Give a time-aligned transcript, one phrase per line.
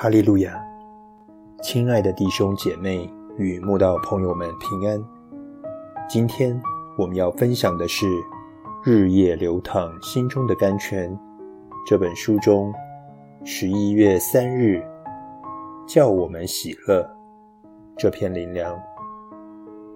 [0.00, 0.64] 哈利路亚，
[1.60, 5.04] 亲爱的弟兄姐妹与慕道朋友们平安。
[6.08, 6.56] 今天
[6.96, 8.06] 我们要分享的是
[8.84, 11.10] 《日夜流淌心中的甘泉》
[11.84, 12.72] 这本书中
[13.44, 14.80] 十一月三日
[15.84, 17.04] 叫我们喜乐
[17.96, 18.78] 这篇灵粮。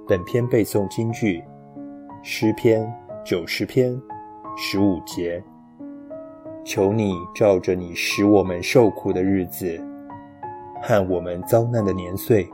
[0.09, 1.45] 本篇背诵京剧
[2.25, 2.93] 诗篇
[3.25, 3.97] 九十篇
[4.57, 5.41] 十五节。
[6.65, 9.81] 求你照着你使我们受苦的日子
[10.85, 12.51] 和我们遭难的年岁，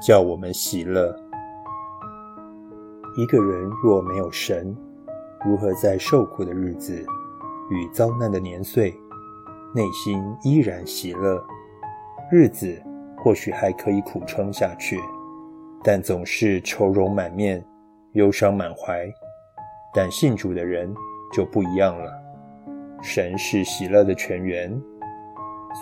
[0.00, 1.14] 叫我们喜乐。
[3.14, 4.74] 一个人若没有神，
[5.44, 7.04] 如何在受苦的日子
[7.68, 8.90] 与遭难的年岁，
[9.74, 11.44] 内心依然喜乐？
[12.30, 12.74] 日子
[13.18, 14.98] 或许还可以苦撑下去，
[15.84, 17.62] 但总是愁容满面、
[18.12, 19.06] 忧伤满怀。
[19.92, 20.90] 但信主的人
[21.34, 22.10] 就不一样了。
[23.02, 24.72] 神是喜乐的泉源，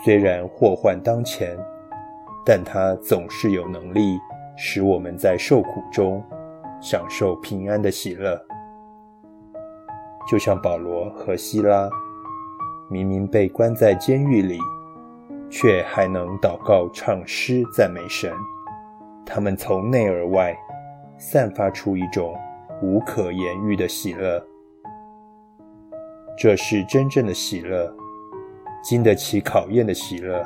[0.04, 1.56] 虽然祸患当前，
[2.44, 4.18] 但他总是有能力
[4.56, 6.22] 使我们在受苦中
[6.80, 8.40] 享受平安的喜乐。
[10.28, 11.90] 就像保罗和希拉，
[12.88, 14.58] 明明被关在监狱里，
[15.50, 18.32] 却还能祷告、唱诗、赞美神。
[19.26, 20.56] 他们从内而外
[21.18, 22.34] 散发出一种
[22.80, 24.42] 无可言喻的喜乐。
[26.38, 27.92] 这是真正的喜乐，
[28.82, 30.44] 经得起考验的喜乐。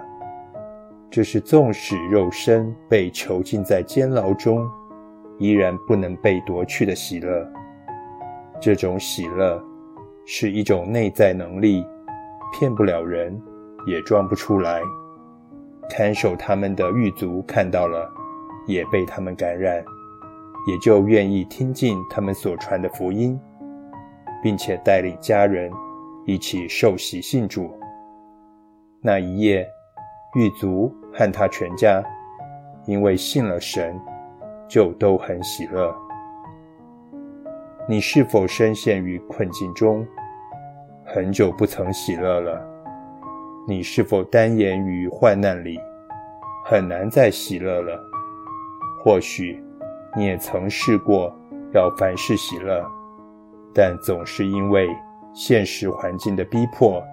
[1.10, 4.68] 这是纵使肉身被囚禁在监牢中，
[5.38, 7.46] 依然不能被夺去的喜乐。
[8.60, 9.62] 这种喜乐
[10.26, 11.84] 是一种内在能力，
[12.52, 13.40] 骗不了人，
[13.86, 14.82] 也装不出来。
[15.88, 18.10] 看守他们的狱卒看到了，
[18.66, 19.84] 也被他们感染，
[20.66, 23.38] 也就愿意听进他们所传的福音。
[24.44, 25.72] 并且带领家人
[26.26, 27.74] 一起受洗信主。
[29.06, 29.70] 那一夜，
[30.34, 32.02] 狱卒和他全家
[32.86, 34.00] 因为信了神，
[34.66, 35.94] 就都很喜乐。
[37.86, 40.06] 你是否深陷于困境中，
[41.04, 42.66] 很久不曾喜乐了？
[43.68, 45.78] 你是否单言于患难里，
[46.64, 48.02] 很难再喜乐了？
[49.04, 49.62] 或许
[50.16, 51.30] 你也曾试过
[51.74, 52.82] 要凡事喜乐。
[53.74, 54.88] 但总是因为
[55.34, 57.04] 现实环境的逼迫，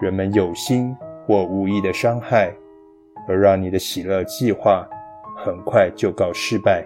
[0.00, 0.94] 人们有心
[1.26, 2.52] 或无意的伤害，
[3.28, 4.86] 而让你的喜乐计划
[5.36, 6.84] 很快就告失败。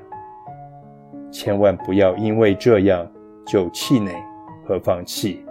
[1.30, 3.06] 千万不要因为这样
[3.46, 4.14] 就气馁
[4.66, 5.44] 和放弃。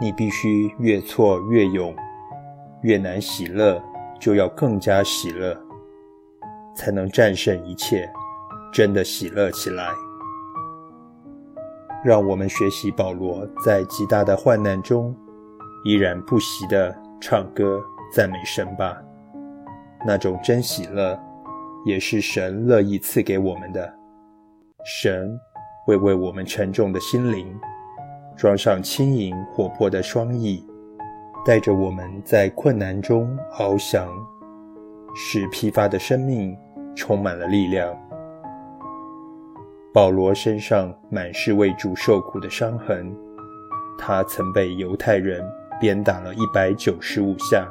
[0.00, 1.94] 你必须越挫越勇，
[2.82, 3.82] 越难喜乐
[4.18, 5.54] 就要更加喜乐，
[6.74, 8.08] 才能战胜一切，
[8.72, 9.90] 真的喜乐起来。
[12.02, 15.14] 让我们学习保罗在极大的患难中，
[15.84, 17.82] 依然不息地唱歌
[18.12, 18.96] 赞美神吧。
[20.06, 21.18] 那种真喜乐，
[21.84, 23.94] 也是神乐意赐给我们的。
[24.84, 25.38] 神
[25.84, 27.54] 会为我们沉重的心灵
[28.36, 30.66] 装上轻盈活泼的双翼，
[31.44, 34.08] 带着我们在困难中翱翔，
[35.14, 36.56] 使疲乏的生命
[36.94, 37.94] 充满了力量。
[39.92, 43.14] 保罗身上满是为主受苦的伤痕，
[43.98, 45.44] 他曾被犹太人
[45.80, 47.66] 鞭打了一百九十五下，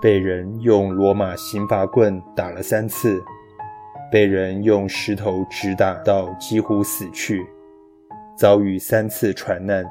[0.00, 3.22] 被人用罗马刑罚棍打了三次，
[4.10, 7.44] 被人用石头直打到几乎死去，
[8.38, 9.84] 遭遇三次船难，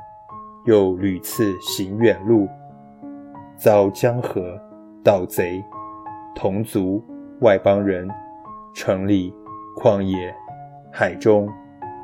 [0.66, 2.48] 又屡次行远路，
[3.58, 4.58] 遭江河、
[5.04, 5.64] 盗贼、
[6.34, 7.04] 同族、
[7.42, 8.10] 外邦人、
[8.74, 9.34] 城里、
[9.78, 10.34] 旷野。
[10.98, 11.50] 海中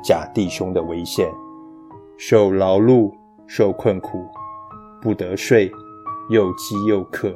[0.04, 1.26] 假弟兄的危险，
[2.18, 3.10] 受劳碌，
[3.46, 4.28] 受困苦，
[5.02, 5.68] 不得睡，
[6.30, 7.34] 又饥又渴，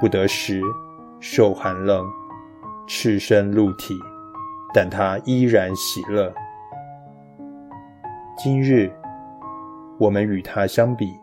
[0.00, 0.60] 不得食，
[1.20, 2.04] 受寒冷，
[2.88, 3.94] 赤身露体，
[4.74, 6.34] 但他依然喜乐。
[8.36, 8.92] 今日
[10.00, 11.14] 我们与他相比，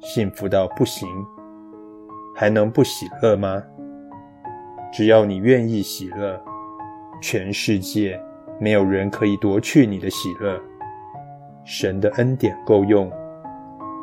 [0.00, 1.08] 幸福到不行，
[2.34, 3.62] 还能不喜乐吗？
[4.92, 6.40] 只要你愿意喜乐，
[7.22, 8.20] 全世界。
[8.60, 10.60] 没有人可以夺去你的喜乐，
[11.64, 13.08] 神的恩典够用，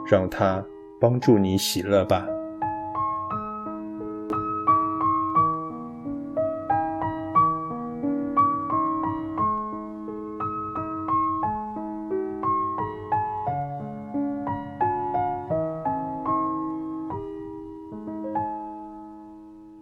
[0.10, 0.64] 让他
[1.06, 2.35] 帮助你喜乐吧。